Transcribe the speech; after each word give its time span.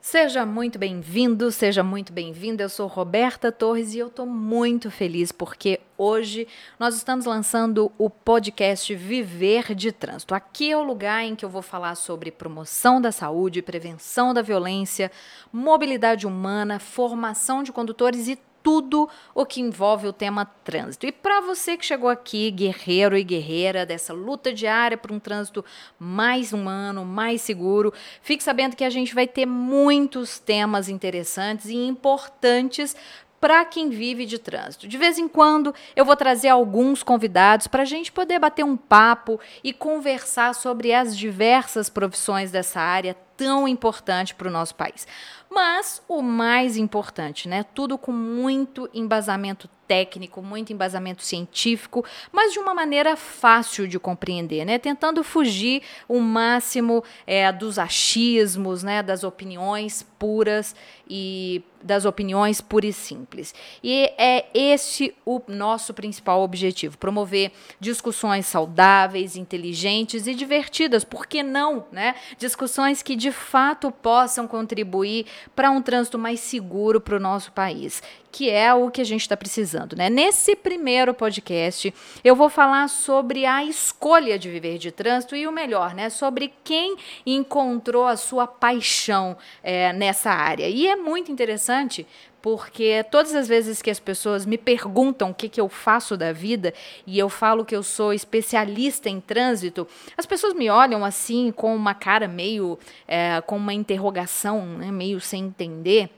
Seja 0.00 0.46
muito 0.46 0.78
bem-vindo, 0.78 1.52
seja 1.52 1.82
muito 1.82 2.10
bem-vinda. 2.10 2.62
Eu 2.62 2.70
sou 2.70 2.86
Roberta 2.86 3.52
Torres 3.52 3.92
e 3.92 3.98
eu 3.98 4.06
estou 4.06 4.24
muito 4.24 4.90
feliz 4.90 5.30
porque 5.30 5.78
hoje 5.98 6.48
nós 6.78 6.96
estamos 6.96 7.26
lançando 7.26 7.92
o 7.98 8.08
podcast 8.08 8.94
Viver 8.94 9.74
de 9.74 9.92
Trânsito. 9.92 10.34
Aqui 10.34 10.70
é 10.70 10.76
o 10.76 10.82
lugar 10.82 11.22
em 11.22 11.36
que 11.36 11.44
eu 11.44 11.50
vou 11.50 11.60
falar 11.60 11.96
sobre 11.96 12.30
promoção 12.30 12.98
da 12.98 13.12
saúde, 13.12 13.60
prevenção 13.60 14.32
da 14.32 14.40
violência, 14.40 15.12
mobilidade 15.52 16.26
humana, 16.26 16.78
formação 16.78 17.62
de 17.62 17.70
condutores 17.70 18.26
e 18.26 18.38
tudo 18.62 19.08
o 19.34 19.44
que 19.44 19.60
envolve 19.60 20.06
o 20.06 20.12
tema 20.12 20.44
trânsito. 20.44 21.06
E 21.06 21.12
para 21.12 21.40
você 21.40 21.76
que 21.76 21.84
chegou 21.84 22.08
aqui, 22.08 22.50
guerreiro 22.50 23.16
e 23.16 23.24
guerreira 23.24 23.86
dessa 23.86 24.12
luta 24.12 24.52
diária 24.52 24.96
por 24.96 25.12
um 25.12 25.18
trânsito 25.18 25.64
mais 25.98 26.52
humano, 26.52 27.04
mais 27.04 27.40
seguro, 27.42 27.92
fique 28.22 28.42
sabendo 28.42 28.76
que 28.76 28.84
a 28.84 28.90
gente 28.90 29.14
vai 29.14 29.26
ter 29.26 29.46
muitos 29.46 30.38
temas 30.38 30.88
interessantes 30.88 31.66
e 31.66 31.76
importantes 31.76 32.96
para 33.40 33.64
quem 33.64 33.88
vive 33.88 34.26
de 34.26 34.38
trânsito. 34.38 34.86
De 34.86 34.98
vez 34.98 35.18
em 35.18 35.26
quando 35.26 35.74
eu 35.96 36.04
vou 36.04 36.14
trazer 36.14 36.48
alguns 36.48 37.02
convidados 37.02 37.66
para 37.66 37.82
a 37.82 37.86
gente 37.86 38.12
poder 38.12 38.38
bater 38.38 38.64
um 38.64 38.76
papo 38.76 39.40
e 39.64 39.72
conversar 39.72 40.54
sobre 40.54 40.92
as 40.92 41.16
diversas 41.16 41.88
profissões 41.88 42.50
dessa 42.50 42.80
área 42.80 43.16
tão 43.36 43.66
importante 43.66 44.34
para 44.34 44.48
o 44.48 44.50
nosso 44.50 44.74
país. 44.74 45.06
Mas 45.50 46.00
o 46.08 46.22
mais 46.22 46.76
importante, 46.76 47.48
né? 47.48 47.64
Tudo 47.74 47.98
com 47.98 48.12
muito 48.12 48.88
embasamento 48.94 49.68
técnico, 49.90 50.40
muito 50.40 50.72
embasamento 50.72 51.20
científico, 51.20 52.04
mas 52.30 52.52
de 52.52 52.60
uma 52.60 52.72
maneira 52.72 53.16
fácil 53.16 53.88
de 53.88 53.98
compreender, 53.98 54.64
né? 54.64 54.78
Tentando 54.78 55.24
fugir 55.24 55.82
o 56.08 56.20
máximo 56.20 57.02
é, 57.26 57.50
dos 57.50 57.76
achismos, 57.76 58.84
né? 58.84 59.02
Das 59.02 59.24
opiniões 59.24 60.06
puras 60.16 60.76
e 61.08 61.64
das 61.82 62.04
opiniões 62.04 62.60
puras 62.60 62.90
e 62.90 62.92
simples. 62.92 63.54
E 63.82 64.12
é 64.16 64.46
esse 64.54 65.14
o 65.24 65.40
nosso 65.48 65.92
principal 65.92 66.42
objetivo: 66.42 66.96
promover 66.96 67.50
discussões 67.80 68.46
saudáveis, 68.46 69.34
inteligentes 69.34 70.28
e 70.28 70.34
divertidas. 70.36 71.02
Por 71.02 71.26
que 71.26 71.42
não, 71.42 71.86
né? 71.90 72.14
Discussões 72.38 73.02
que 73.02 73.16
de 73.16 73.32
fato 73.32 73.90
possam 73.90 74.46
contribuir 74.46 75.26
para 75.54 75.70
um 75.70 75.82
trânsito 75.82 76.18
mais 76.18 76.40
seguro 76.40 77.00
para 77.00 77.16
o 77.16 77.20
nosso 77.20 77.52
país, 77.52 78.02
que 78.30 78.48
é 78.50 78.72
o 78.72 78.90
que 78.90 79.00
a 79.00 79.04
gente 79.04 79.22
está 79.22 79.36
precisando. 79.36 79.96
Né? 79.96 80.08
Nesse 80.08 80.54
primeiro 80.54 81.12
podcast, 81.12 81.92
eu 82.22 82.36
vou 82.36 82.48
falar 82.48 82.88
sobre 82.88 83.44
a 83.44 83.64
escolha 83.64 84.38
de 84.38 84.50
viver 84.50 84.78
de 84.78 84.90
trânsito 84.90 85.36
e 85.36 85.46
o 85.46 85.52
melhor, 85.52 85.94
né? 85.94 86.10
sobre 86.10 86.52
quem 86.64 86.96
encontrou 87.26 88.06
a 88.06 88.16
sua 88.16 88.46
paixão 88.46 89.36
é, 89.62 89.92
nessa 89.92 90.30
área. 90.30 90.68
E 90.68 90.86
é 90.86 90.96
muito 90.96 91.30
interessante 91.30 92.06
porque 92.42 93.04
todas 93.10 93.34
as 93.34 93.46
vezes 93.46 93.82
que 93.82 93.90
as 93.90 94.00
pessoas 94.00 94.46
me 94.46 94.56
perguntam 94.56 95.30
o 95.30 95.34
que, 95.34 95.48
que 95.48 95.60
eu 95.60 95.68
faço 95.68 96.16
da 96.16 96.32
vida 96.32 96.72
e 97.06 97.18
eu 97.18 97.28
falo 97.28 97.64
que 97.64 97.76
eu 97.76 97.82
sou 97.82 98.12
especialista 98.12 99.08
em 99.08 99.20
trânsito, 99.20 99.86
as 100.16 100.26
pessoas 100.26 100.54
me 100.54 100.70
olham 100.70 101.04
assim 101.04 101.52
com 101.52 101.74
uma 101.74 101.94
cara 101.94 102.26
meio, 102.26 102.78
é, 103.06 103.40
com 103.42 103.56
uma 103.56 103.74
interrogação, 103.74 104.64
né, 104.64 104.90
meio 104.90 105.20
sem 105.20 105.44
entender. 105.44 106.10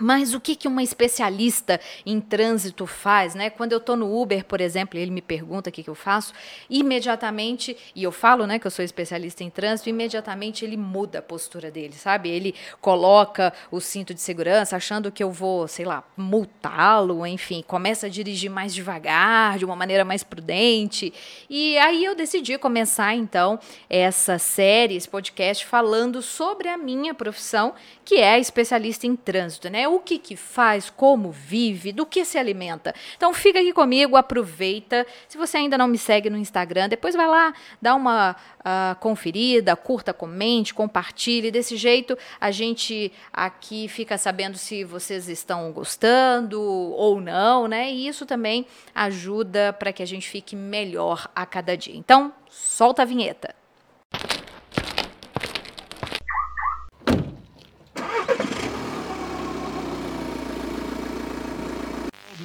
Mas 0.00 0.34
o 0.34 0.40
que, 0.40 0.56
que 0.56 0.66
uma 0.66 0.82
especialista 0.82 1.80
em 2.04 2.20
trânsito 2.20 2.84
faz, 2.84 3.34
né? 3.34 3.48
Quando 3.48 3.72
eu 3.72 3.78
estou 3.78 3.94
no 3.94 4.20
Uber, 4.20 4.44
por 4.44 4.60
exemplo, 4.60 4.98
ele 4.98 5.10
me 5.10 5.22
pergunta 5.22 5.70
o 5.70 5.72
que, 5.72 5.84
que 5.84 5.90
eu 5.90 5.94
faço, 5.94 6.32
imediatamente, 6.68 7.76
e 7.94 8.02
eu 8.02 8.10
falo, 8.10 8.44
né, 8.44 8.58
que 8.58 8.66
eu 8.66 8.70
sou 8.70 8.84
especialista 8.84 9.44
em 9.44 9.50
trânsito, 9.50 9.88
imediatamente 9.88 10.64
ele 10.64 10.76
muda 10.76 11.20
a 11.20 11.22
postura 11.22 11.70
dele, 11.70 11.92
sabe? 11.92 12.28
Ele 12.28 12.54
coloca 12.80 13.52
o 13.70 13.80
cinto 13.80 14.12
de 14.12 14.20
segurança, 14.20 14.74
achando 14.74 15.12
que 15.12 15.22
eu 15.22 15.30
vou, 15.30 15.68
sei 15.68 15.84
lá, 15.84 16.02
multá-lo, 16.16 17.24
enfim, 17.24 17.62
começa 17.64 18.06
a 18.06 18.10
dirigir 18.10 18.50
mais 18.50 18.74
devagar, 18.74 19.58
de 19.58 19.64
uma 19.64 19.76
maneira 19.76 20.04
mais 20.04 20.24
prudente. 20.24 21.14
E 21.48 21.78
aí 21.78 22.04
eu 22.04 22.16
decidi 22.16 22.58
começar, 22.58 23.14
então, 23.14 23.60
essa 23.88 24.38
série, 24.38 24.96
esse 24.96 25.08
podcast, 25.08 25.64
falando 25.64 26.20
sobre 26.20 26.68
a 26.68 26.76
minha 26.76 27.14
profissão, 27.14 27.74
que 28.04 28.16
é 28.16 28.40
especialista 28.40 29.06
em 29.06 29.14
trânsito, 29.14 29.70
né? 29.70 29.83
O 29.88 30.00
que 30.00 30.18
que 30.18 30.36
faz, 30.36 30.90
como 30.90 31.30
vive, 31.30 31.92
do 31.92 32.06
que 32.06 32.24
se 32.24 32.38
alimenta. 32.38 32.94
Então 33.16 33.32
fica 33.32 33.58
aqui 33.58 33.72
comigo, 33.72 34.16
aproveita. 34.16 35.06
Se 35.28 35.36
você 35.36 35.58
ainda 35.58 35.78
não 35.78 35.88
me 35.88 35.98
segue 35.98 36.30
no 36.30 36.38
Instagram, 36.38 36.88
depois 36.88 37.14
vai 37.14 37.26
lá, 37.26 37.52
dá 37.80 37.94
uma 37.94 38.32
uh, 38.60 38.98
conferida, 39.00 39.74
curta, 39.76 40.12
comente, 40.12 40.74
compartilhe. 40.74 41.50
Desse 41.50 41.76
jeito 41.76 42.16
a 42.40 42.50
gente 42.50 43.12
aqui 43.32 43.88
fica 43.88 44.16
sabendo 44.18 44.56
se 44.56 44.84
vocês 44.84 45.28
estão 45.28 45.72
gostando 45.72 46.60
ou 46.60 47.20
não, 47.20 47.66
né? 47.68 47.90
E 47.90 48.08
isso 48.08 48.26
também 48.26 48.66
ajuda 48.94 49.72
para 49.72 49.92
que 49.92 50.02
a 50.02 50.06
gente 50.06 50.28
fique 50.28 50.56
melhor 50.56 51.30
a 51.34 51.44
cada 51.46 51.76
dia. 51.76 51.96
Então, 51.96 52.32
solta 52.48 53.02
a 53.02 53.04
vinheta. 53.04 53.63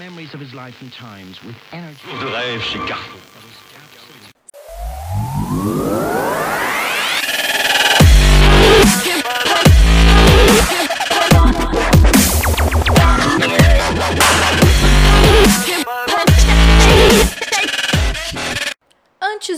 Memories 0.10 0.34
of 0.34 0.40
his 0.40 0.56
life 0.56 0.82
and 0.82 0.92
times 0.92 1.44
with 1.44 1.56
energy. 1.72 2.00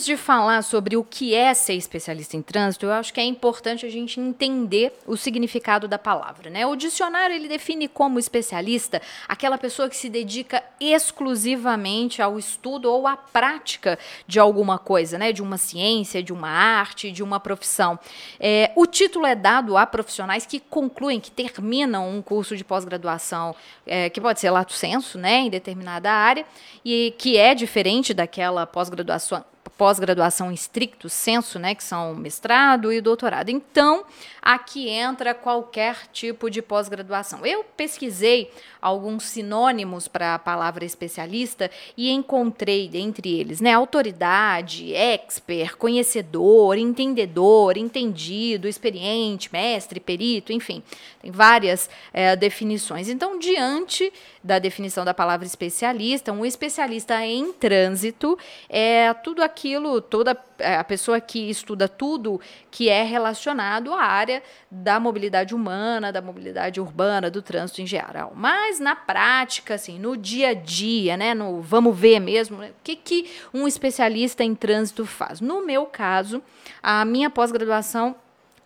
Antes 0.02 0.18
de 0.18 0.18
falar 0.18 0.64
sobre 0.64 0.98
o 0.98 1.04
que 1.04 1.36
é 1.36 1.54
ser 1.54 1.76
especialista 1.76 2.36
em 2.36 2.42
trânsito, 2.42 2.88
eu 2.88 2.92
acho 2.92 3.14
que 3.14 3.20
é 3.20 3.24
importante 3.24 3.86
a 3.86 3.90
gente 3.90 4.20
entender 4.20 4.92
o 5.06 5.16
significado 5.16 5.88
da 5.88 6.00
palavra. 6.00 6.50
Né? 6.50 6.66
O 6.66 6.76
dicionário 6.76 7.36
ele 7.36 7.48
define 7.48 7.88
como 7.88 8.18
especialista 8.18 9.00
aquela 9.28 9.60
pessoa 9.60 9.88
que 9.88 9.96
se 9.96 10.10
dedica 10.10 10.64
exclusivamente 10.80 12.20
ao 12.20 12.40
estudo 12.40 12.92
ou 12.92 13.06
à 13.06 13.16
prática 13.16 14.00
de 14.26 14.40
alguma 14.40 14.80
coisa, 14.80 15.20
né? 15.20 15.32
de 15.32 15.44
uma 15.44 15.60
ciência, 15.60 16.24
de 16.24 16.34
uma 16.34 16.50
arte, 16.50 17.12
de 17.12 17.22
uma 17.22 17.40
profissão. 17.40 18.00
É, 18.40 18.72
o 18.76 18.88
título 18.88 19.28
é 19.28 19.36
dado 19.36 19.78
a 19.78 19.86
profissionais 19.86 20.48
que 20.48 20.60
concluem, 20.60 21.20
que 21.20 21.30
terminam 21.30 22.10
um 22.10 22.24
curso 22.24 22.58
de 22.58 22.64
pós-graduação, 22.64 23.56
é, 23.86 24.10
que 24.10 24.20
pode 24.20 24.40
ser 24.40 24.50
lato 24.50 24.74
senso, 24.74 25.20
né, 25.20 25.42
em 25.42 25.50
determinada 25.52 26.12
área, 26.12 26.44
e 26.84 27.14
que 27.20 27.38
é 27.38 27.54
diferente 27.54 28.16
daquela 28.16 28.66
pós-graduação 28.66 29.46
pós-graduação 29.70 30.52
em 30.52 30.54
estricto 30.54 31.10
senso, 31.10 31.58
né, 31.58 31.74
que 31.76 31.84
são 31.84 32.16
mestrado 32.16 32.92
e 32.92 33.02
doutorado. 33.02 33.50
Então, 33.50 34.04
aqui 34.42 34.90
entra 34.90 35.34
qualquer 35.34 36.08
tipo 36.12 36.50
de 36.50 36.62
pós-graduação. 36.62 37.46
Eu 37.46 37.64
pesquisei 37.64 38.52
alguns 38.82 39.24
sinônimos 39.24 40.08
para 40.08 40.36
a 40.36 40.40
palavra 40.40 40.84
especialista 40.84 41.70
e 41.96 42.10
encontrei 42.10 42.88
dentre 42.88 43.40
eles, 43.40 43.62
né, 43.62 43.74
autoridade, 43.74 44.94
expert, 44.94 45.76
conhecedor, 45.78 46.78
entendedor, 46.78 47.78
entendido, 47.78 48.68
experiente, 48.68 49.50
mestre, 49.52 50.00
perito, 50.00 50.52
enfim, 50.52 50.82
tem 51.22 51.32
várias 51.32 51.90
é, 52.12 52.36
definições. 52.36 53.10
Então, 53.10 53.38
diante 53.38 54.12
da 54.44 54.58
definição 54.58 55.06
da 55.06 55.14
palavra 55.14 55.46
especialista, 55.46 56.32
um 56.32 56.46
especialista 56.46 57.24
em 57.24 57.54
trânsito 57.54 58.38
é 58.68 59.14
tudo 59.14 59.44
aquilo 59.44 59.51
aquilo, 59.52 60.02
toda 60.02 60.38
é, 60.58 60.76
a 60.76 60.84
pessoa 60.84 61.20
que 61.20 61.50
estuda 61.50 61.88
tudo 61.88 62.40
que 62.70 62.88
é 62.90 63.04
relacionado 63.04 63.94
à 63.94 64.02
área 64.02 64.42
da 64.70 65.00
mobilidade 65.00 65.54
humana, 65.54 66.12
da 66.12 66.22
mobilidade 66.22 66.80
urbana, 66.80 67.30
do 67.30 67.42
trânsito 67.42 67.82
em 67.82 67.88
geral. 67.88 68.32
Mas 68.36 68.80
na 68.80 68.96
prática, 68.96 69.76
assim, 69.76 70.00
no 70.00 70.16
dia 70.16 70.50
a 70.50 70.54
dia, 70.54 71.18
né, 71.18 71.34
no 71.34 71.62
vamos 71.62 71.98
ver 71.98 72.20
mesmo, 72.20 72.58
né, 72.58 72.70
o 72.70 72.84
que, 72.84 72.96
que 72.96 73.30
um 73.54 73.68
especialista 73.68 74.44
em 74.44 74.56
trânsito 74.56 75.06
faz? 75.06 75.42
No 75.42 75.66
meu 75.66 75.86
caso, 75.86 76.42
a 76.82 77.04
minha 77.04 77.30
pós-graduação 77.30 78.16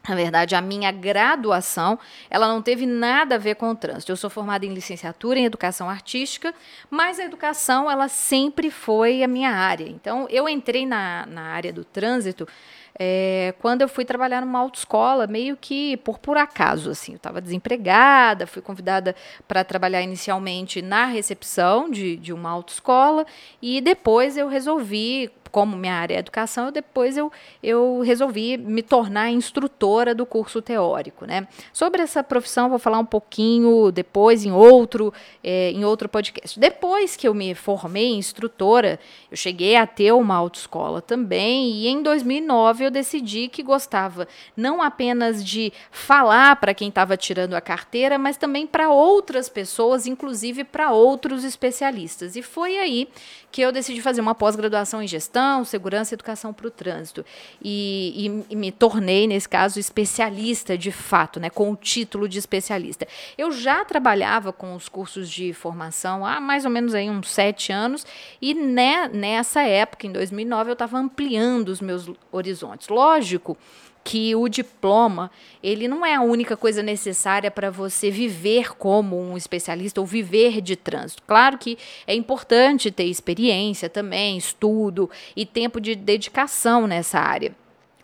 na 0.07 0.15
verdade, 0.15 0.55
a 0.55 0.61
minha 0.61 0.91
graduação, 0.91 1.97
ela 2.29 2.47
não 2.47 2.61
teve 2.61 2.85
nada 2.85 3.35
a 3.35 3.37
ver 3.37 3.55
com 3.55 3.69
o 3.69 3.75
trânsito. 3.75 4.11
Eu 4.11 4.17
sou 4.17 4.29
formada 4.29 4.65
em 4.65 4.73
licenciatura 4.73 5.39
em 5.39 5.45
educação 5.45 5.89
artística, 5.89 6.53
mas 6.89 7.19
a 7.19 7.25
educação, 7.25 7.89
ela 7.89 8.07
sempre 8.07 8.69
foi 8.69 9.23
a 9.23 9.27
minha 9.27 9.51
área. 9.51 9.87
Então, 9.87 10.27
eu 10.29 10.47
entrei 10.47 10.85
na, 10.85 11.25
na 11.25 11.41
área 11.41 11.73
do 11.73 11.83
trânsito 11.83 12.47
é, 12.97 13.53
quando 13.59 13.81
eu 13.81 13.89
fui 13.89 14.05
trabalhar 14.05 14.41
numa 14.41 14.59
autoescola, 14.59 15.27
meio 15.27 15.57
que 15.57 15.97
por 15.97 16.17
por 16.17 16.37
acaso, 16.37 16.89
assim. 16.89 17.13
Eu 17.13 17.17
estava 17.17 17.41
desempregada, 17.41 18.47
fui 18.47 18.61
convidada 18.61 19.15
para 19.47 19.63
trabalhar 19.63 20.01
inicialmente 20.01 20.81
na 20.81 21.05
recepção 21.05 21.89
de, 21.89 22.15
de 22.17 22.31
uma 22.31 22.49
autoescola 22.49 23.25
e 23.61 23.81
depois 23.81 24.37
eu 24.37 24.47
resolvi 24.47 25.31
como 25.55 25.77
minha 25.77 25.93
área 25.93 26.15
é 26.15 26.19
educação, 26.19 26.69
depois 26.69 27.15
eu, 27.15 27.31
eu 27.63 28.01
resolvi 28.01 28.57
me 28.57 28.83
tornar 28.83 29.31
instrutora 29.31 30.13
do 30.13 30.25
curso 30.25 30.61
teórico. 30.61 31.25
Né? 31.25 31.47
Sobre 31.71 32.01
essa 32.01 32.21
profissão, 32.21 32.69
vou 32.69 32.77
falar 32.77 32.99
um 32.99 33.05
pouquinho 33.05 33.89
depois 33.89 34.43
em 34.43 34.51
outro, 34.51 35.13
é, 35.41 35.71
em 35.71 35.85
outro 35.85 36.09
podcast. 36.09 36.59
Depois 36.59 37.15
que 37.15 37.25
eu 37.25 37.33
me 37.33 37.55
formei 37.55 38.15
instrutora, 38.15 38.99
eu 39.31 39.37
cheguei 39.37 39.77
a 39.77 39.87
ter 39.87 40.11
uma 40.11 40.35
autoescola 40.35 41.01
também, 41.01 41.71
e 41.71 41.87
em 41.87 42.03
2009 42.03 42.84
eu 42.85 42.91
decidi 42.91 43.47
que 43.47 43.63
gostava 43.63 44.27
não 44.55 44.81
apenas 44.81 45.43
de 45.43 45.73
falar 45.91 46.55
para 46.57 46.73
quem 46.73 46.89
estava 46.89 47.17
tirando 47.17 47.53
a 47.53 47.61
carteira, 47.61 48.17
mas 48.17 48.37
também 48.37 48.65
para 48.67 48.89
outras 48.89 49.49
pessoas, 49.49 50.07
inclusive 50.07 50.63
para 50.63 50.91
outros 50.91 51.43
especialistas. 51.43 52.35
E 52.35 52.41
foi 52.41 52.77
aí 52.77 53.07
que 53.55 53.61
eu 53.61 53.71
decidi 53.71 54.01
fazer 54.01 54.19
uma 54.19 54.35
pós-graduação 54.35 55.01
em 55.01 55.07
gestão, 55.07 55.63
segurança 55.63 56.13
e 56.13 56.15
educação 56.15 56.51
para 56.51 56.67
o 56.67 56.69
trânsito. 56.69 57.25
E, 57.63 58.43
e, 58.49 58.53
e, 58.53 58.55
me 58.57 58.69
tornei, 58.69 59.25
nesse 59.27 59.47
caso, 59.47 59.79
especialista 59.79 60.77
de 60.77 60.91
fato, 60.91 61.39
né, 61.39 61.49
com 61.49 61.71
o 61.71 61.75
título 61.77 62.27
de 62.27 62.37
especialista. 62.37 63.07
Eu 63.37 63.53
já 63.53 63.85
trabalhava 63.85 64.51
com 64.51 64.75
os 64.75 64.89
cursos 64.89 65.29
de 65.29 65.53
formação 65.53 66.25
há 66.25 66.41
mais 66.41 66.65
ou 66.65 66.71
menos 66.71 66.93
aí 66.93 67.09
uns 67.09 67.29
sete 67.29 67.71
anos, 67.71 68.05
e 68.41 68.53
né, 68.53 69.07
nessa 69.07 69.61
época, 69.61 70.05
em 70.05 70.11
2009, 70.11 70.71
eu 70.71 70.73
estava 70.73 70.97
ampliando 70.97 71.69
os 71.69 71.79
meus 71.79 72.09
horizontes. 72.33 72.74
Lógico 72.89 73.57
que 74.03 74.35
o 74.35 74.47
diploma 74.47 75.31
ele 75.63 75.87
não 75.87 76.05
é 76.05 76.13
a 76.13 76.21
única 76.21 76.55
coisa 76.55 76.83
necessária 76.83 77.49
para 77.49 77.71
você 77.71 78.11
viver 78.11 78.75
como 78.77 79.19
um 79.19 79.35
especialista 79.35 79.99
ou 79.99 80.05
viver 80.05 80.61
de 80.61 80.75
trânsito. 80.75 81.23
Claro 81.25 81.57
que 81.57 81.75
é 82.05 82.13
importante 82.13 82.91
ter 82.91 83.05
experiência 83.05 83.89
também, 83.89 84.37
estudo 84.37 85.09
e 85.35 85.43
tempo 85.43 85.81
de 85.81 85.95
dedicação 85.95 86.85
nessa 86.85 87.19
área. 87.19 87.55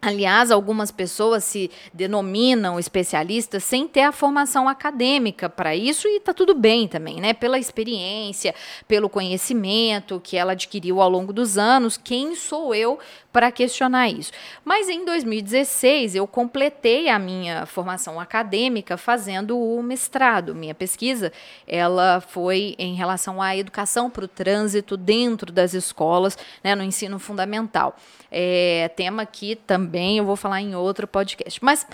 Aliás, 0.04 0.50
algumas 0.50 0.90
pessoas 0.90 1.44
se 1.44 1.70
denominam 1.94 2.80
especialistas 2.80 3.64
sem 3.64 3.88
ter 3.88 4.02
a 4.02 4.12
formação 4.12 4.68
acadêmica 4.68 5.48
para 5.48 5.76
isso 5.76 6.08
e 6.08 6.18
está 6.18 6.34
tudo 6.34 6.56
bem 6.56 6.88
também, 6.88 7.22
né? 7.22 7.34
Pela 7.36 7.60
experiência, 7.60 8.56
pelo 8.88 9.08
conhecimento 9.08 10.20
que 10.20 10.36
ela 10.36 10.54
adquiriu 10.54 11.00
ao 11.00 11.08
longo 11.08 11.32
dos 11.32 11.56
anos, 11.56 11.98
quem 11.98 12.36
sou 12.36 12.74
eu 12.74 12.98
para 13.32 13.52
questionar 13.52 14.10
isso? 14.10 14.32
Mas 14.66 14.90
em 14.90 15.06
2016 15.06 16.16
eu 16.16 16.26
completei 16.26 17.08
a 17.08 17.20
minha 17.20 17.68
formação 17.68 18.20
acadêmica 18.20 18.98
fazendo 18.98 19.56
o 19.56 19.84
mestrado. 19.84 20.56
Minha 20.56 20.74
pesquisa 20.74 21.32
ela 21.68 22.22
foi 22.22 22.74
em 22.80 22.96
relação 22.96 23.40
à 23.40 23.56
educação 23.56 24.10
para 24.10 24.26
o 24.26 24.28
trânsito 24.28 24.98
dentro 24.98 25.52
das 25.52 25.76
escolas, 25.76 26.36
né, 26.64 26.74
no 26.74 26.84
ensino 26.84 27.20
fundamental. 27.20 27.96
É, 28.32 28.90
tema 28.96 29.26
que 29.26 29.56
também 29.56 29.91
eu 30.18 30.26
vou 30.26 30.36
falar 30.36 30.62
em 30.62 30.76
outro 30.76 31.08
podcast. 31.08 31.64
Mas 31.64 31.86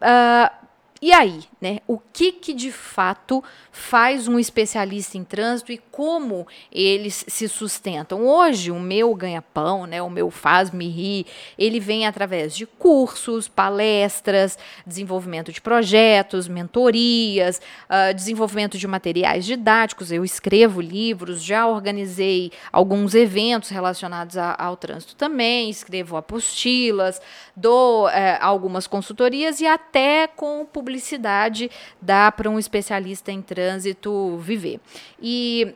uh, 0.00 0.66
e 1.04 1.12
aí, 1.12 1.40
né? 1.60 1.80
O 1.86 1.98
que 1.98 2.32
que 2.32 2.54
de 2.54 2.72
fato 2.72 3.44
faz 3.70 4.26
um 4.26 4.38
especialista 4.38 5.18
em 5.18 5.22
trânsito 5.22 5.70
e 5.70 5.76
como 5.76 6.46
eles 6.72 7.26
se 7.28 7.46
sustentam? 7.46 8.26
Hoje, 8.26 8.70
o 8.70 8.80
meu 8.80 9.14
ganha-pão, 9.14 9.84
né? 9.84 10.00
O 10.00 10.08
meu 10.08 10.30
faz-me 10.30 10.88
rir, 10.88 11.26
ele 11.58 11.78
vem 11.78 12.06
através 12.06 12.56
de 12.56 12.64
cursos, 12.64 13.48
palestras, 13.48 14.58
desenvolvimento 14.86 15.52
de 15.52 15.60
projetos, 15.60 16.48
mentorias, 16.48 17.60
uh, 17.90 18.14
desenvolvimento 18.14 18.78
de 18.78 18.88
materiais 18.88 19.44
didáticos. 19.44 20.10
Eu 20.10 20.24
escrevo 20.24 20.80
livros, 20.80 21.44
já 21.44 21.66
organizei 21.66 22.50
alguns 22.72 23.14
eventos 23.14 23.68
relacionados 23.68 24.38
a, 24.38 24.56
ao 24.58 24.74
trânsito 24.74 25.14
também, 25.16 25.68
escrevo 25.68 26.16
apostilas, 26.16 27.20
dou 27.54 28.06
uh, 28.06 28.10
algumas 28.40 28.86
consultorias 28.86 29.60
e 29.60 29.66
até 29.66 30.26
com 30.26 30.64
publicidade 30.64 30.93
publicidade 30.94 31.70
dá 32.00 32.30
para 32.30 32.48
um 32.48 32.58
especialista 32.58 33.32
em 33.32 33.42
trânsito 33.42 34.38
viver. 34.38 34.80
E 35.20 35.74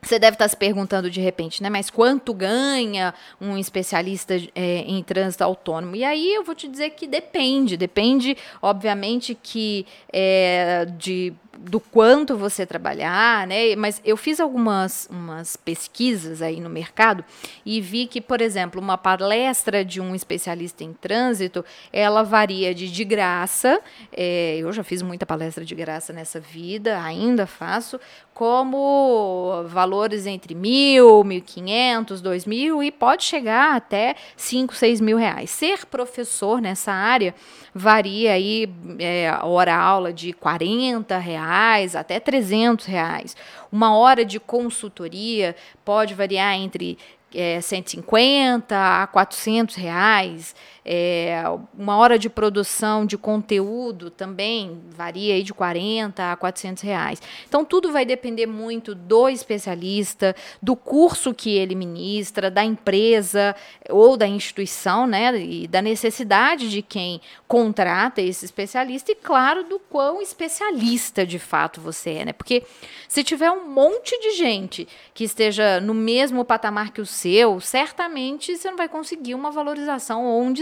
você 0.00 0.18
deve 0.18 0.36
estar 0.36 0.48
se 0.48 0.56
perguntando 0.56 1.10
de 1.10 1.20
repente, 1.20 1.62
né? 1.62 1.68
Mas 1.68 1.90
quanto 1.90 2.32
ganha 2.32 3.12
um 3.40 3.58
especialista 3.58 4.34
é, 4.54 4.78
em 4.86 5.02
trânsito 5.02 5.44
autônomo? 5.44 5.94
E 5.96 6.04
aí 6.04 6.34
eu 6.34 6.44
vou 6.44 6.54
te 6.54 6.68
dizer 6.68 6.90
que 6.90 7.06
depende. 7.06 7.76
Depende, 7.76 8.36
obviamente, 8.62 9.36
que 9.40 9.84
é, 10.12 10.86
de 10.96 11.34
do 11.60 11.78
quanto 11.78 12.36
você 12.36 12.64
trabalhar, 12.64 13.46
né? 13.46 13.76
Mas 13.76 14.00
eu 14.04 14.16
fiz 14.16 14.40
algumas 14.40 15.06
umas 15.10 15.56
pesquisas 15.56 16.40
aí 16.40 16.58
no 16.58 16.70
mercado 16.70 17.22
e 17.66 17.80
vi 17.80 18.06
que, 18.06 18.20
por 18.20 18.40
exemplo, 18.40 18.80
uma 18.80 18.96
palestra 18.96 19.84
de 19.84 20.00
um 20.00 20.14
especialista 20.14 20.82
em 20.82 20.92
trânsito, 20.92 21.64
ela 21.92 22.22
varia 22.22 22.74
de 22.74 22.90
de 22.90 23.04
graça. 23.04 23.80
É, 24.12 24.56
eu 24.58 24.72
já 24.72 24.82
fiz 24.82 25.02
muita 25.02 25.26
palestra 25.26 25.64
de 25.64 25.74
graça 25.74 26.12
nessa 26.12 26.40
vida, 26.40 27.02
ainda 27.02 27.46
faço, 27.46 28.00
como 28.32 29.64
valores 29.66 30.26
entre 30.26 30.54
mil, 30.54 31.22
mil 31.24 31.42
quinhentos, 31.42 32.22
dois 32.22 32.46
mil 32.46 32.82
e 32.82 32.90
pode 32.90 33.24
chegar 33.24 33.76
até 33.76 34.14
cinco, 34.34 34.74
seis 34.74 34.98
mil 35.00 35.18
reais. 35.18 35.50
Ser 35.50 35.84
professor 35.84 36.60
nessa 36.60 36.92
área 36.92 37.34
varia 37.74 38.32
aí 38.32 38.68
é, 38.98 39.32
hora 39.42 39.76
aula 39.76 40.12
de 40.12 40.32
40 40.32 41.18
reais 41.18 41.49
até 41.96 42.20
300 42.20 42.86
reais. 42.86 43.36
Uma 43.70 43.96
hora 43.96 44.24
de 44.24 44.38
consultoria 44.38 45.54
pode 45.84 46.14
variar 46.14 46.54
entre 46.54 46.98
é, 47.34 47.60
150 47.60 49.02
a 49.02 49.06
400 49.06 49.74
reais. 49.76 50.54
É, 50.84 51.42
uma 51.76 51.96
hora 51.96 52.18
de 52.18 52.30
produção 52.30 53.04
de 53.04 53.18
conteúdo 53.18 54.10
também 54.10 54.80
varia 54.88 55.34
aí 55.34 55.42
de 55.42 55.52
40 55.52 56.32
a 56.32 56.36
400 56.36 56.82
reais. 56.82 57.22
Então, 57.48 57.64
tudo 57.64 57.92
vai 57.92 58.04
depender 58.04 58.46
muito 58.46 58.94
do 58.94 59.28
especialista, 59.28 60.34
do 60.62 60.74
curso 60.74 61.34
que 61.34 61.50
ele 61.50 61.74
ministra, 61.74 62.50
da 62.50 62.64
empresa 62.64 63.54
ou 63.88 64.16
da 64.16 64.26
instituição, 64.26 65.06
né? 65.06 65.38
E 65.38 65.66
da 65.66 65.82
necessidade 65.82 66.70
de 66.70 66.82
quem 66.82 67.20
contrata 67.46 68.22
esse 68.22 68.44
especialista 68.44 69.12
e, 69.12 69.14
claro, 69.14 69.64
do 69.64 69.78
quão 69.78 70.20
especialista 70.22 71.26
de 71.26 71.38
fato 71.38 71.80
você 71.80 72.10
é, 72.10 72.24
né? 72.26 72.32
Porque 72.32 72.64
se 73.08 73.22
tiver 73.24 73.50
um 73.50 73.68
monte 73.68 74.18
de 74.20 74.36
gente 74.36 74.88
que 75.12 75.24
esteja 75.24 75.80
no 75.80 75.92
mesmo 75.92 76.44
patamar 76.44 76.92
que 76.92 77.00
o 77.00 77.06
seu, 77.06 77.60
certamente 77.60 78.56
você 78.56 78.70
não 78.70 78.76
vai 78.76 78.88
conseguir 78.88 79.34
uma 79.34 79.50
valorização 79.50 80.24
ou 80.24 80.42
um 80.42 80.52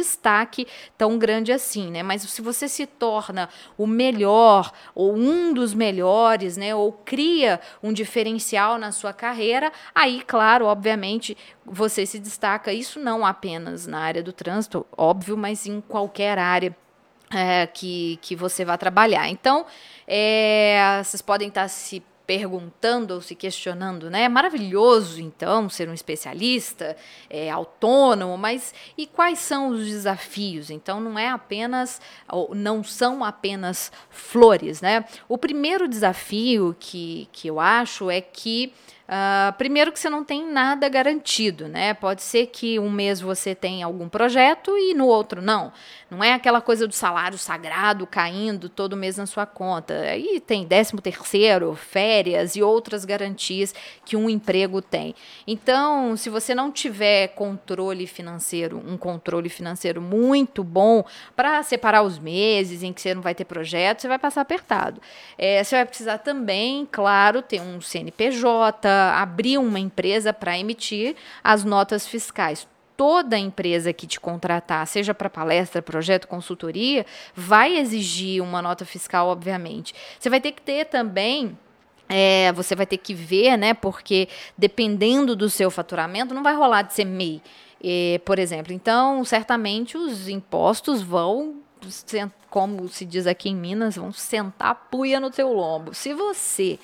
tão 0.96 1.18
grande 1.18 1.52
assim, 1.52 1.90
né? 1.90 2.02
Mas 2.02 2.22
se 2.22 2.40
você 2.40 2.68
se 2.68 2.86
torna 2.86 3.48
o 3.76 3.86
melhor 3.86 4.72
ou 4.94 5.14
um 5.14 5.52
dos 5.52 5.74
melhores, 5.74 6.56
né, 6.56 6.74
ou 6.74 6.92
cria 6.92 7.60
um 7.82 7.92
diferencial 7.92 8.78
na 8.78 8.92
sua 8.92 9.12
carreira, 9.12 9.72
aí, 9.94 10.22
claro, 10.26 10.66
obviamente, 10.66 11.36
você 11.64 12.06
se 12.06 12.18
destaca. 12.18 12.72
Isso 12.72 12.98
não 12.98 13.24
apenas 13.24 13.86
na 13.86 14.00
área 14.00 14.22
do 14.22 14.32
trânsito, 14.32 14.86
óbvio, 14.96 15.36
mas 15.36 15.66
em 15.66 15.80
qualquer 15.80 16.38
área. 16.38 16.76
É, 17.30 17.66
que, 17.66 18.18
que 18.22 18.34
você 18.34 18.64
vai 18.64 18.78
trabalhar. 18.78 19.28
Então, 19.28 19.66
é, 20.06 21.02
vocês 21.04 21.20
podem 21.20 21.48
estar 21.48 21.68
se 21.68 22.02
perguntando 22.28 23.14
ou 23.14 23.22
se 23.22 23.34
questionando, 23.34 24.10
né? 24.10 24.24
É 24.24 24.28
maravilhoso, 24.28 25.18
então, 25.18 25.66
ser 25.70 25.88
um 25.88 25.94
especialista, 25.94 26.94
é, 27.30 27.48
autônomo, 27.48 28.36
mas 28.36 28.74
e 28.98 29.06
quais 29.06 29.38
são 29.38 29.68
os 29.68 29.86
desafios? 29.86 30.68
Então, 30.68 31.00
não 31.00 31.18
é 31.18 31.30
apenas, 31.30 32.02
ou 32.30 32.54
não 32.54 32.84
são 32.84 33.24
apenas 33.24 33.90
flores, 34.10 34.82
né? 34.82 35.06
O 35.26 35.38
primeiro 35.38 35.88
desafio 35.88 36.76
que, 36.78 37.30
que 37.32 37.48
eu 37.48 37.58
acho 37.58 38.10
é 38.10 38.20
que 38.20 38.74
Uh, 39.08 39.56
primeiro 39.56 39.90
que 39.90 39.98
você 39.98 40.10
não 40.10 40.22
tem 40.22 40.44
nada 40.46 40.86
garantido, 40.86 41.66
né? 41.66 41.94
Pode 41.94 42.20
ser 42.20 42.48
que 42.48 42.78
um 42.78 42.90
mês 42.90 43.22
você 43.22 43.54
tenha 43.54 43.86
algum 43.86 44.06
projeto 44.06 44.76
e 44.76 44.92
no 44.92 45.06
outro 45.06 45.40
não. 45.40 45.72
Não 46.10 46.22
é 46.22 46.34
aquela 46.34 46.60
coisa 46.60 46.86
do 46.86 46.94
salário 46.94 47.38
sagrado 47.38 48.06
caindo 48.06 48.68
todo 48.68 48.98
mês 48.98 49.16
na 49.16 49.24
sua 49.24 49.46
conta. 49.46 49.94
Aí 49.94 50.40
tem 50.40 50.66
13 50.66 50.96
terceiro, 50.98 51.74
férias 51.74 52.54
e 52.54 52.62
outras 52.62 53.06
garantias 53.06 53.74
que 54.04 54.14
um 54.14 54.28
emprego 54.28 54.82
tem. 54.82 55.14
Então, 55.46 56.14
se 56.14 56.28
você 56.28 56.54
não 56.54 56.70
tiver 56.70 57.28
controle 57.28 58.06
financeiro, 58.06 58.82
um 58.86 58.98
controle 58.98 59.48
financeiro 59.48 60.02
muito 60.02 60.62
bom 60.62 61.02
para 61.34 61.62
separar 61.62 62.02
os 62.02 62.18
meses 62.18 62.82
em 62.82 62.92
que 62.92 63.00
você 63.00 63.14
não 63.14 63.22
vai 63.22 63.34
ter 63.34 63.46
projeto, 63.46 64.02
você 64.02 64.08
vai 64.08 64.18
passar 64.18 64.42
apertado. 64.42 65.00
É, 65.38 65.64
você 65.64 65.76
vai 65.76 65.86
precisar 65.86 66.18
também, 66.18 66.86
claro, 66.90 67.40
ter 67.40 67.60
um 67.60 67.80
CNPJ, 67.80 68.97
abrir 68.98 69.58
uma 69.58 69.78
empresa 69.78 70.32
para 70.32 70.58
emitir 70.58 71.16
as 71.42 71.64
notas 71.64 72.06
fiscais 72.06 72.66
toda 72.98 73.38
empresa 73.38 73.92
que 73.92 74.08
te 74.08 74.18
contratar, 74.18 74.84
seja 74.84 75.14
para 75.14 75.30
palestra, 75.30 75.80
projeto, 75.80 76.26
consultoria, 76.26 77.06
vai 77.32 77.78
exigir 77.78 78.42
uma 78.42 78.60
nota 78.60 78.84
fiscal, 78.84 79.28
obviamente. 79.28 79.94
Você 80.18 80.28
vai 80.28 80.40
ter 80.40 80.50
que 80.50 80.60
ter 80.60 80.84
também 80.86 81.56
é, 82.08 82.52
você 82.54 82.74
vai 82.74 82.86
ter 82.86 82.96
que 82.96 83.14
ver, 83.14 83.56
né? 83.56 83.72
Porque 83.72 84.28
dependendo 84.56 85.36
do 85.36 85.48
seu 85.48 85.70
faturamento, 85.70 86.34
não 86.34 86.42
vai 86.42 86.56
rolar 86.56 86.82
de 86.82 86.94
ser 86.94 87.04
MEI, 87.04 87.40
é, 87.84 88.20
por 88.24 88.38
exemplo. 88.38 88.72
Então, 88.72 89.24
certamente 89.24 89.96
os 89.96 90.28
impostos 90.28 91.00
vão, 91.00 91.56
como 92.50 92.88
se 92.88 93.04
diz 93.04 93.26
aqui 93.28 93.50
em 93.50 93.54
Minas, 93.54 93.96
vão 93.96 94.10
sentar 94.10 94.70
a 94.70 94.74
puia 94.74 95.20
no 95.20 95.32
seu 95.32 95.52
lombo. 95.52 95.94
Se 95.94 96.14
você 96.14 96.78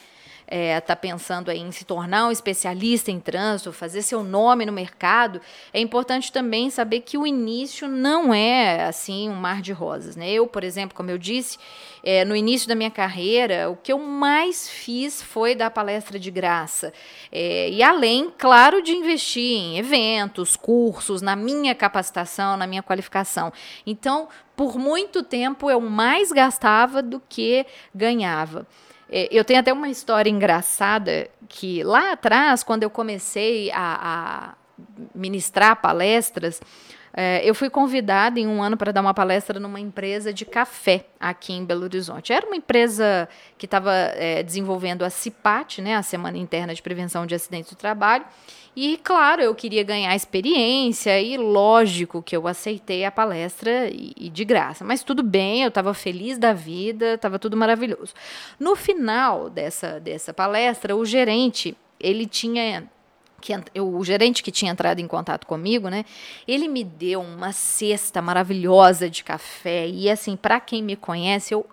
está 0.46 0.56
é, 0.56 0.80
tá 0.80 0.94
pensando 0.94 1.50
em 1.50 1.70
se 1.72 1.84
tornar 1.84 2.26
um 2.26 2.30
especialista 2.30 3.10
em 3.10 3.18
trânsito, 3.18 3.72
fazer 3.72 4.02
seu 4.02 4.22
nome 4.22 4.66
no 4.66 4.72
mercado, 4.72 5.40
é 5.72 5.80
importante 5.80 6.30
também 6.30 6.70
saber 6.70 7.00
que 7.00 7.16
o 7.16 7.26
início 7.26 7.88
não 7.88 8.32
é 8.32 8.84
assim 8.84 9.28
um 9.28 9.34
mar 9.34 9.62
de 9.62 9.72
rosas. 9.72 10.16
Né? 10.16 10.30
Eu, 10.30 10.46
por 10.46 10.62
exemplo, 10.62 10.94
como 10.94 11.10
eu 11.10 11.18
disse, 11.18 11.58
é, 12.02 12.24
no 12.24 12.36
início 12.36 12.68
da 12.68 12.74
minha 12.74 12.90
carreira, 12.90 13.70
o 13.70 13.76
que 13.76 13.92
eu 13.92 13.98
mais 13.98 14.68
fiz 14.68 15.22
foi 15.22 15.54
dar 15.54 15.70
palestra 15.70 16.18
de 16.18 16.30
graça. 16.30 16.92
É, 17.32 17.70
e 17.70 17.82
além, 17.82 18.30
claro, 18.36 18.82
de 18.82 18.92
investir 18.92 19.58
em 19.58 19.78
eventos, 19.78 20.56
cursos, 20.56 21.22
na 21.22 21.34
minha 21.34 21.74
capacitação, 21.74 22.56
na 22.56 22.66
minha 22.66 22.82
qualificação. 22.82 23.52
Então, 23.86 24.28
por 24.54 24.78
muito 24.78 25.22
tempo 25.22 25.70
eu 25.70 25.80
mais 25.80 26.30
gastava 26.30 27.02
do 27.02 27.20
que 27.28 27.66
ganhava. 27.94 28.66
É, 29.16 29.28
eu 29.30 29.44
tenho 29.44 29.60
até 29.60 29.72
uma 29.72 29.88
história 29.88 30.28
engraçada 30.28 31.30
que 31.48 31.84
lá 31.84 32.10
atrás, 32.10 32.64
quando 32.64 32.82
eu 32.82 32.90
comecei 32.90 33.70
a, 33.70 33.76
a 34.02 34.54
ministrar 35.14 35.80
palestras, 35.80 36.60
é, 37.16 37.48
eu 37.48 37.54
fui 37.54 37.70
convidada 37.70 38.40
em 38.40 38.46
um 38.46 38.60
ano 38.60 38.76
para 38.76 38.92
dar 38.92 39.00
uma 39.00 39.14
palestra 39.14 39.60
numa 39.60 39.78
empresa 39.78 40.32
de 40.32 40.44
café 40.44 41.06
aqui 41.20 41.52
em 41.52 41.64
Belo 41.64 41.84
Horizonte. 41.84 42.32
Era 42.32 42.44
uma 42.44 42.56
empresa 42.56 43.28
que 43.56 43.66
estava 43.66 43.92
é, 43.92 44.42
desenvolvendo 44.42 45.04
a 45.04 45.10
CIPAT, 45.10 45.80
né, 45.80 45.94
a 45.94 46.02
Semana 46.02 46.36
Interna 46.36 46.74
de 46.74 46.82
Prevenção 46.82 47.24
de 47.24 47.34
Acidentes 47.34 47.70
do 47.70 47.76
Trabalho, 47.76 48.24
e, 48.76 48.98
claro, 49.04 49.40
eu 49.40 49.54
queria 49.54 49.84
ganhar 49.84 50.16
experiência 50.16 51.20
e 51.20 51.36
lógico 51.36 52.20
que 52.20 52.36
eu 52.36 52.48
aceitei 52.48 53.04
a 53.04 53.12
palestra 53.12 53.88
e, 53.88 54.12
e 54.16 54.28
de 54.28 54.44
graça. 54.44 54.84
Mas 54.84 55.04
tudo 55.04 55.22
bem, 55.22 55.62
eu 55.62 55.68
estava 55.68 55.94
feliz 55.94 56.38
da 56.38 56.52
vida, 56.52 57.14
estava 57.14 57.38
tudo 57.38 57.56
maravilhoso. 57.56 58.12
No 58.58 58.74
final 58.74 59.48
dessa, 59.48 60.00
dessa 60.00 60.34
palestra, 60.34 60.96
o 60.96 61.04
gerente, 61.04 61.76
ele 62.00 62.26
tinha 62.26 62.90
que 63.44 63.52
o 63.78 64.02
gerente 64.02 64.42
que 64.42 64.50
tinha 64.50 64.72
entrado 64.72 65.00
em 65.00 65.06
contato 65.06 65.46
comigo, 65.46 65.90
né? 65.90 66.06
Ele 66.48 66.66
me 66.66 66.82
deu 66.82 67.20
uma 67.20 67.52
cesta 67.52 68.22
maravilhosa 68.22 69.10
de 69.10 69.22
café 69.22 69.86
e 69.86 70.08
assim, 70.08 70.34
para 70.34 70.58
quem 70.58 70.82
me 70.82 70.96
conhece, 70.96 71.52
eu 71.52 71.66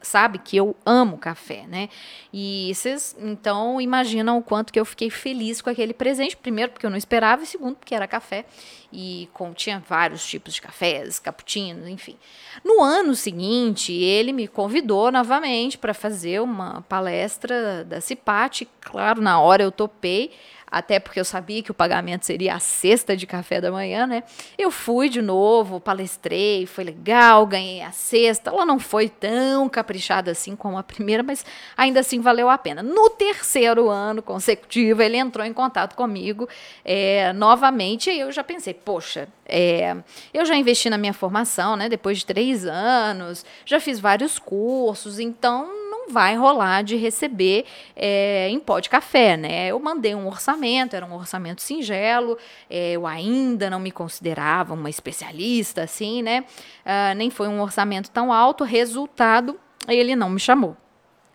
sabe 0.00 0.38
que 0.38 0.56
eu 0.56 0.74
amo 0.84 1.16
café, 1.16 1.64
né? 1.68 1.88
E 2.32 2.72
vocês 2.74 3.14
então 3.20 3.80
imaginam 3.80 4.36
o 4.36 4.42
quanto 4.42 4.72
que 4.72 4.80
eu 4.80 4.84
fiquei 4.84 5.10
feliz 5.10 5.62
com 5.62 5.70
aquele 5.70 5.94
presente, 5.94 6.36
primeiro 6.36 6.72
porque 6.72 6.84
eu 6.84 6.90
não 6.90 6.96
esperava 6.96 7.44
e 7.44 7.46
segundo 7.46 7.76
porque 7.76 7.94
era 7.94 8.08
café 8.08 8.44
e 8.92 9.28
tinha 9.54 9.80
vários 9.88 10.26
tipos 10.26 10.54
de 10.54 10.60
cafés, 10.60 11.20
cappuccinos, 11.20 11.86
enfim. 11.86 12.16
No 12.64 12.82
ano 12.82 13.14
seguinte, 13.14 13.92
ele 13.92 14.32
me 14.32 14.48
convidou 14.48 15.12
novamente 15.12 15.78
para 15.78 15.94
fazer 15.94 16.42
uma 16.42 16.82
palestra 16.88 17.84
da 17.84 18.00
Cipate, 18.00 18.68
claro, 18.80 19.22
na 19.22 19.40
hora 19.40 19.62
eu 19.62 19.70
topei 19.70 20.32
até 20.72 20.98
porque 20.98 21.20
eu 21.20 21.24
sabia 21.24 21.62
que 21.62 21.70
o 21.70 21.74
pagamento 21.74 22.24
seria 22.24 22.54
a 22.54 22.58
cesta 22.58 23.14
de 23.14 23.26
café 23.26 23.60
da 23.60 23.70
manhã, 23.70 24.06
né? 24.06 24.22
Eu 24.56 24.70
fui 24.70 25.10
de 25.10 25.20
novo, 25.20 25.78
palestrei, 25.78 26.64
foi 26.64 26.82
legal, 26.82 27.46
ganhei 27.46 27.82
a 27.82 27.92
cesta. 27.92 28.48
Ela 28.48 28.64
não 28.64 28.78
foi 28.78 29.10
tão 29.10 29.68
caprichada 29.68 30.30
assim 30.30 30.56
como 30.56 30.78
a 30.78 30.82
primeira, 30.82 31.22
mas 31.22 31.44
ainda 31.76 32.00
assim 32.00 32.22
valeu 32.22 32.48
a 32.48 32.56
pena. 32.56 32.82
No 32.82 33.10
terceiro 33.10 33.90
ano 33.90 34.22
consecutivo, 34.22 35.02
ele 35.02 35.18
entrou 35.18 35.44
em 35.44 35.52
contato 35.52 35.94
comigo 35.94 36.48
é, 36.82 37.34
novamente 37.34 38.10
e 38.10 38.20
eu 38.20 38.32
já 38.32 38.42
pensei, 38.42 38.72
poxa, 38.72 39.28
é, 39.44 39.94
eu 40.32 40.46
já 40.46 40.56
investi 40.56 40.88
na 40.88 40.96
minha 40.96 41.12
formação, 41.12 41.76
né? 41.76 41.90
Depois 41.90 42.18
de 42.18 42.26
três 42.26 42.64
anos, 42.64 43.44
já 43.66 43.78
fiz 43.78 44.00
vários 44.00 44.38
cursos, 44.38 45.18
então 45.18 45.81
não 46.02 46.12
vai 46.12 46.36
rolar 46.36 46.82
de 46.82 46.96
receber 46.96 47.64
é, 47.94 48.48
em 48.48 48.58
pó 48.58 48.80
de 48.80 48.88
café, 48.88 49.36
né? 49.36 49.68
Eu 49.68 49.78
mandei 49.78 50.14
um 50.14 50.26
orçamento, 50.26 50.96
era 50.96 51.06
um 51.06 51.14
orçamento 51.14 51.62
singelo, 51.62 52.36
é, 52.68 52.92
eu 52.92 53.06
ainda 53.06 53.70
não 53.70 53.78
me 53.78 53.92
considerava 53.92 54.74
uma 54.74 54.90
especialista, 54.90 55.82
assim, 55.82 56.22
né? 56.22 56.44
Uh, 56.84 57.14
nem 57.16 57.30
foi 57.30 57.48
um 57.48 57.60
orçamento 57.60 58.10
tão 58.10 58.32
alto, 58.32 58.64
resultado, 58.64 59.58
ele 59.88 60.16
não 60.16 60.30
me 60.30 60.40
chamou. 60.40 60.76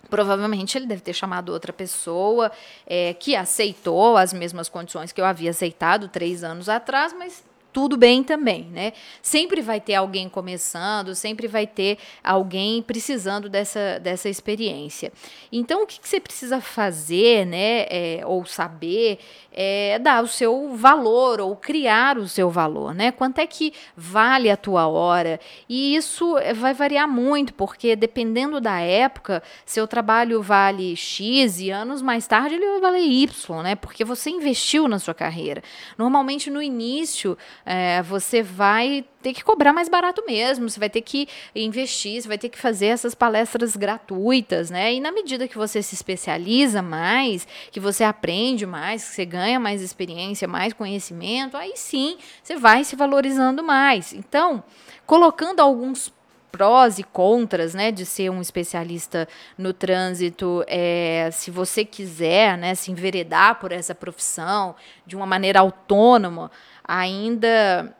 Provavelmente 0.09 0.77
ele 0.77 0.85
deve 0.85 1.01
ter 1.01 1.13
chamado 1.13 1.49
outra 1.49 1.73
pessoa 1.73 2.51
é, 2.85 3.13
que 3.13 3.35
aceitou 3.35 4.15
as 4.15 4.31
mesmas 4.31 4.69
condições 4.69 5.11
que 5.11 5.19
eu 5.19 5.25
havia 5.25 5.49
aceitado 5.49 6.07
três 6.07 6.43
anos 6.43 6.69
atrás, 6.69 7.13
mas 7.13 7.43
tudo 7.77 7.95
bem 7.95 8.23
também, 8.23 8.63
né? 8.71 8.91
Sempre 9.21 9.61
vai 9.61 9.79
ter 9.79 9.93
alguém 9.93 10.27
começando, 10.27 11.13
sempre 11.13 11.47
vai 11.47 11.67
ter 11.67 11.99
alguém 12.23 12.81
precisando 12.81 13.47
dessa, 13.47 13.99
dessa 13.99 14.27
experiência. 14.27 15.13
Então, 15.51 15.83
o 15.83 15.85
que, 15.85 15.99
que 15.99 16.09
você 16.09 16.19
precisa 16.19 16.59
fazer, 16.59 17.45
né, 17.45 17.85
é, 17.87 18.21
ou 18.25 18.43
saber, 18.47 19.19
é 19.51 19.99
dar 19.99 20.23
o 20.23 20.27
seu 20.27 20.75
valor 20.75 21.39
ou 21.39 21.55
criar 21.55 22.17
o 22.17 22.27
seu 22.27 22.49
valor, 22.49 22.95
né? 22.95 23.11
Quanto 23.11 23.37
é 23.37 23.45
que 23.45 23.71
vale 23.95 24.49
a 24.49 24.57
tua 24.57 24.87
hora? 24.87 25.39
E 25.69 25.95
isso 25.95 26.35
vai 26.55 26.73
variar 26.73 27.07
muito, 27.07 27.53
porque 27.53 27.95
dependendo 27.95 28.59
da 28.59 28.79
época, 28.79 29.43
seu 29.67 29.87
trabalho 29.87 30.41
vale 30.41 30.95
X 30.95 31.59
e 31.59 31.69
anos 31.69 32.01
mais 32.01 32.25
tarde 32.25 32.55
ele 32.55 32.65
vai 32.65 32.81
valer 32.81 33.03
Y, 33.03 33.61
né? 33.61 33.75
Porque 33.75 34.03
você 34.03 34.31
investiu 34.31 34.87
na 34.87 34.97
sua 34.97 35.13
carreira. 35.13 35.61
Normalmente 35.95 36.49
no 36.49 36.59
início 36.59 37.37
é, 37.69 38.01
você 38.01 38.41
vai 38.41 39.03
ter 39.21 39.33
que 39.33 39.43
cobrar 39.43 39.73
mais 39.73 39.89
barato 39.89 40.23
mesmo, 40.25 40.69
você 40.69 40.79
vai 40.79 40.89
ter 40.89 41.01
que 41.01 41.27
investir, 41.53 42.21
você 42.21 42.27
vai 42.27 42.37
ter 42.37 42.47
que 42.47 42.57
fazer 42.57 42.85
essas 42.85 43.13
palestras 43.13 43.75
gratuitas, 43.75 44.69
né? 44.69 44.93
E 44.93 45.01
na 45.01 45.11
medida 45.11 45.49
que 45.49 45.57
você 45.57 45.83
se 45.83 45.93
especializa 45.93 46.81
mais, 46.81 47.45
que 47.69 47.79
você 47.79 48.05
aprende 48.05 48.65
mais, 48.65 49.03
que 49.09 49.15
você 49.15 49.25
ganha 49.25 49.59
mais 49.59 49.81
experiência, 49.81 50.47
mais 50.47 50.71
conhecimento, 50.71 51.57
aí 51.57 51.73
sim 51.75 52.17
você 52.41 52.55
vai 52.55 52.85
se 52.85 52.95
valorizando 52.95 53.61
mais. 53.61 54.13
Então, 54.13 54.63
colocando 55.05 55.59
alguns 55.59 56.13
prós 56.57 56.97
e 56.97 57.03
contras, 57.03 57.73
né, 57.73 57.91
de 57.91 58.05
ser 58.05 58.31
um 58.31 58.41
especialista 58.41 59.27
no 59.57 59.73
trânsito, 59.73 60.63
é, 60.67 61.29
se 61.31 61.51
você 61.51 61.85
quiser, 61.85 62.57
né, 62.57 62.73
se 62.73 62.91
enveredar 62.91 63.59
por 63.59 63.71
essa 63.71 63.93
profissão 63.93 64.75
de 65.05 65.15
uma 65.15 65.25
maneira 65.25 65.59
autônoma, 65.59 66.49
ainda 66.87 67.95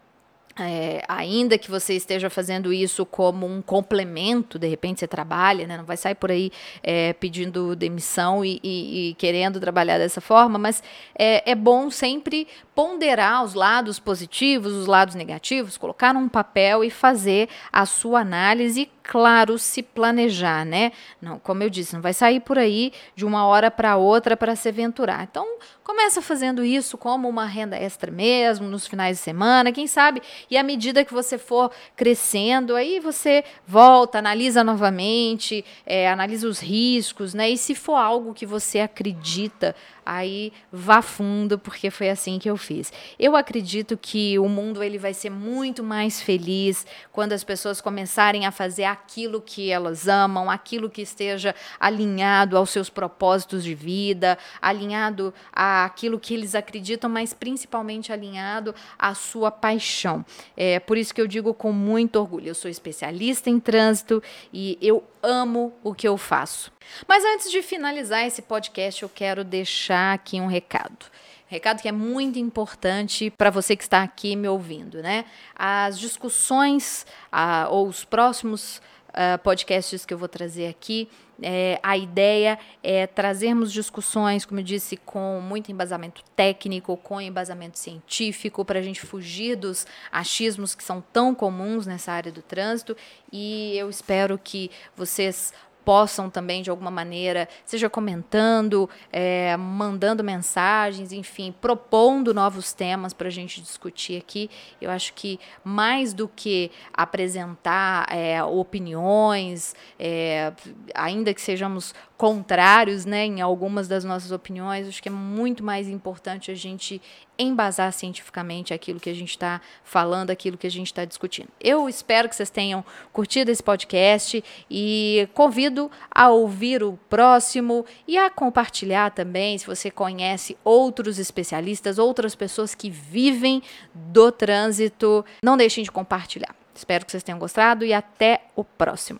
é, 0.60 1.04
ainda 1.08 1.58
que 1.58 1.70
você 1.70 1.94
esteja 1.94 2.30
fazendo 2.30 2.74
isso 2.74 3.06
como 3.06 3.46
um 3.46 3.62
complemento, 3.62 4.58
de 4.58 4.68
repente 4.68 5.00
você 5.00 5.08
trabalha, 5.08 5.68
né? 5.68 5.78
não 5.78 5.86
vai 5.86 5.98
sair 5.98 6.16
por 6.16 6.32
aí 6.32 6.52
é, 6.82 7.14
pedindo 7.14 7.76
demissão 7.76 8.44
e, 8.44 8.60
e, 8.64 9.10
e, 9.10 9.14
querendo 9.16 9.60
trabalhar 9.60 10.00
dessa 10.00 10.20
forma, 10.20 10.58
mas 10.58 10.82
é, 11.18 11.52
é, 11.52 11.54
bom 11.54 11.92
sempre 11.92 12.48
ponderar 12.78 13.44
os 13.44 13.56
lados 13.56 13.98
positivos, 13.98 14.72
os 14.72 14.86
lados 14.86 15.16
negativos, 15.16 15.78
colocar 15.78 16.14
num 16.14 16.30
papel 16.30 16.84
e 16.84 16.92
fazer 16.92 17.50
a 17.74 17.88
sua 17.88 18.20
análise 18.20 18.88
claro, 19.02 19.58
se 19.58 19.82
planejar, 19.82 20.66
né? 20.66 20.92
Não, 21.22 21.40
como 21.40 21.64
eu 21.64 21.70
disse, 21.70 21.96
não 21.96 22.02
vai 22.02 22.14
sair 22.14 22.42
por 22.42 22.60
aí 22.60 22.92
de 23.16 23.26
uma 23.26 23.46
hora 23.46 23.72
para 23.72 23.96
outra 23.96 24.36
para 24.36 24.56
se 24.56 24.68
aventurar. 24.68 25.24
Então, 25.24 25.48
começa 25.82 26.22
fazendo 26.22 26.64
isso 26.64 26.98
como 26.98 27.30
uma 27.30 27.46
renda 27.46 27.78
extra 27.78 28.12
mesmo, 28.12 28.68
nos 28.68 28.86
finais 28.86 29.18
de 29.18 29.24
semana, 29.24 29.72
quem 29.72 29.88
sabe? 29.88 30.22
E 30.52 30.58
à 30.58 30.62
medida 30.62 31.06
que 31.06 31.14
você 31.14 31.38
for 31.38 31.72
crescendo, 31.96 32.76
aí 32.76 33.00
você 33.00 33.46
volta, 33.66 34.20
analisa 34.20 34.62
novamente, 34.62 35.64
é, 35.86 36.10
analisa 36.10 36.46
os 36.46 36.60
riscos, 36.60 37.34
né? 37.34 37.50
E 37.50 37.58
se 37.58 37.74
for 37.74 37.96
algo 37.96 38.34
que 38.34 38.46
você 38.46 38.82
acredita, 38.82 39.74
aí 40.08 40.54
vá 40.72 41.02
fundo, 41.02 41.60
porque 41.60 41.92
foi 41.92 42.10
assim 42.10 42.40
que 42.40 42.50
eu 42.50 42.56
fiz. 42.56 42.94
Eu 43.20 43.36
acredito 43.36 43.98
que 43.98 44.40
o 44.40 44.48
mundo 44.48 44.82
ele 44.82 44.98
vai 44.98 45.14
ser 45.14 45.30
muito 45.30 45.84
mais 45.84 46.22
feliz 46.22 46.88
quando 47.12 47.34
as 47.34 47.44
pessoas 47.44 47.82
começarem 47.82 48.46
a 48.46 48.52
fazer 48.52 48.86
aquilo 48.86 49.42
que 49.42 49.70
elas 49.70 50.08
amam, 50.08 50.50
aquilo 50.50 50.90
que 50.90 51.02
esteja 51.02 51.54
alinhado 51.78 52.58
aos 52.58 52.70
seus 52.70 52.90
propósitos 52.90 53.66
de 53.66 53.76
vida, 53.76 54.38
alinhado 54.62 55.34
àquilo 55.52 56.20
que 56.20 56.34
eles 56.34 56.56
acreditam, 56.56 57.10
mas 57.10 57.34
principalmente 57.34 58.14
alinhado 58.14 58.74
à 58.98 59.14
sua 59.14 59.52
paixão. 59.52 60.26
É 60.56 60.80
por 60.80 60.98
isso 60.98 61.14
que 61.14 61.20
eu 61.20 61.28
digo 61.28 61.54
com 61.54 61.74
muito 61.74 62.18
orgulho, 62.18 62.48
eu 62.48 62.56
sou 62.56 62.72
especialista 62.72 63.50
em 63.50 63.60
trânsito 63.60 64.24
e 64.54 64.78
eu 64.82 65.04
amo 65.22 65.74
o 65.84 65.94
que 65.94 66.08
eu 66.08 66.18
faço. 66.18 66.72
Mas 67.08 67.24
antes 67.24 67.52
de 67.52 67.62
finalizar 67.62 68.26
esse 68.26 68.42
podcast, 68.42 69.04
eu 69.04 69.10
quero 69.10 69.44
deixar 69.44 70.14
aqui 70.14 70.40
um 70.40 70.48
recado. 70.48 71.06
recado 71.48 71.82
que 71.82 71.88
é 71.88 71.92
muito 71.92 72.40
importante 72.40 73.30
para 73.30 73.50
você 73.50 73.76
que 73.76 73.84
está 73.84 74.04
aqui 74.04 74.36
me 74.36 74.48
ouvindo, 74.48 75.02
né? 75.02 75.26
As 75.56 76.00
discussões 76.00 77.06
uh, 77.32 77.72
ou 77.72 77.88
os 77.88 78.04
próximos 78.04 78.82
uh, 79.10 79.38
podcasts 79.44 80.06
que 80.06 80.14
eu 80.14 80.18
vou 80.18 80.28
trazer 80.28 80.68
aqui, 80.68 81.10
é, 81.42 81.80
a 81.84 81.98
ideia 81.98 82.58
é 82.84 83.06
trazermos 83.06 83.72
discussões, 83.72 84.46
como 84.46 84.60
eu 84.60 84.64
disse, 84.64 84.98
com 84.98 85.40
muito 85.42 85.72
embasamento 85.72 86.24
técnico, 86.36 86.98
com 86.98 87.22
embasamento 87.22 87.78
científico, 87.78 88.66
para 88.66 88.80
a 88.80 88.82
gente 88.82 89.02
fugir 89.02 89.56
dos 89.56 89.86
achismos 90.12 90.74
que 90.74 90.84
são 90.84 91.02
tão 91.14 91.36
comuns 91.36 91.86
nessa 91.86 92.12
área 92.12 92.32
do 92.32 92.42
trânsito. 92.42 92.96
E 93.32 93.78
eu 93.78 93.90
espero 93.90 94.38
que 94.38 94.72
vocês 94.96 95.54
possam 95.88 96.30
também, 96.30 96.62
de 96.62 96.70
alguma 96.70 96.92
maneira, 96.92 97.48
seja 97.64 97.90
comentando, 97.90 98.90
é, 99.10 99.56
mandando 99.56 100.22
mensagens, 100.22 101.14
enfim, 101.14 101.56
propondo 101.62 102.34
novos 102.34 102.74
temas 102.74 103.14
para 103.14 103.30
a 103.30 103.32
gente 103.32 103.62
discutir 103.62 104.18
aqui. 104.18 104.50
Eu 104.82 104.92
acho 104.92 105.14
que 105.14 105.40
mais 105.64 106.14
do 106.14 106.28
que 106.28 106.72
apresentar 106.94 108.06
é, 108.14 108.44
opiniões, 108.44 109.78
é, 109.98 110.52
ainda 110.94 111.34
que 111.34 111.40
sejamos 111.42 111.96
contrários 112.18 113.06
né, 113.06 113.26
em 113.26 113.42
algumas 113.42 113.88
das 113.88 114.04
nossas 114.04 114.32
opiniões, 114.32 114.88
acho 114.88 115.02
que 115.02 115.08
é 115.08 115.12
muito 115.12 115.64
mais 115.64 115.88
importante 115.88 116.50
a 116.50 116.56
gente 116.56 117.00
embasar 117.38 117.94
cientificamente 117.94 118.74
aquilo 118.74 119.00
que 119.00 119.10
a 119.10 119.14
gente 119.14 119.30
está 119.30 119.62
falando, 119.84 120.32
aquilo 120.32 120.58
que 120.58 120.66
a 120.66 120.72
gente 120.72 120.88
está 120.88 121.06
discutindo. 121.06 121.50
Eu 121.62 121.88
espero 121.88 122.28
que 122.28 122.36
vocês 122.36 122.50
tenham 122.50 122.84
curtido 123.14 123.52
esse 123.52 123.62
podcast 123.62 124.44
e 124.70 125.30
convido 125.36 125.92
a 126.10 126.30
ouvir 126.30 126.82
o 126.82 126.98
próximo 127.08 127.86
e 128.08 128.18
a 128.18 128.32
compartilhar 128.32 129.12
também, 129.12 129.56
se 129.60 129.68
você 129.68 129.92
conhece 129.92 130.58
outros 130.64 131.20
especialistas, 131.20 132.00
outras 132.00 132.34
pessoas 132.34 132.74
que 132.74 132.90
vivem 132.90 133.62
do 133.94 134.32
trânsito, 134.32 135.24
não 135.44 135.56
deixem 135.56 135.84
de 135.84 135.92
compartilhar. 135.92 136.56
Espero 136.74 137.06
que 137.06 137.12
vocês 137.12 137.24
tenham 137.24 137.38
gostado 137.38 137.86
e 137.86 137.94
até 137.94 138.42
o 138.56 138.64
próximo. 138.64 139.20